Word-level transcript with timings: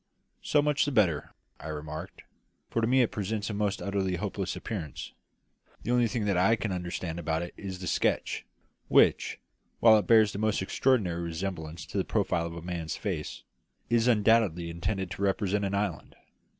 "So 0.41 0.63
much 0.63 0.85
the 0.85 0.91
better," 0.91 1.29
I 1.59 1.67
remarked; 1.67 2.23
"for 2.71 2.81
to 2.81 2.87
me 2.87 3.03
it 3.03 3.11
presents 3.11 3.51
a 3.51 3.53
most 3.53 3.83
utterly 3.83 4.15
hopeless 4.15 4.55
appearance. 4.55 5.13
The 5.83 5.91
only 5.91 6.07
thing 6.07 6.27
I 6.27 6.55
can 6.55 6.71
understand 6.71 7.19
about 7.19 7.43
it 7.43 7.53
is 7.55 7.77
the 7.77 7.85
sketch, 7.85 8.43
which, 8.87 9.37
while 9.79 9.99
it 9.99 10.07
bears 10.07 10.31
the 10.33 10.39
most 10.39 10.59
extraordinary 10.63 11.21
resemblance 11.21 11.85
to 11.85 11.99
the 11.99 12.03
profile 12.03 12.47
of 12.47 12.55
a 12.55 12.63
man's 12.63 12.95
face, 12.95 13.43
is 13.91 14.07
undoubtedly 14.07 14.71
intended 14.71 15.11
to 15.11 15.21
represent 15.21 15.65
an 15.65 15.75
island. 15.75 16.15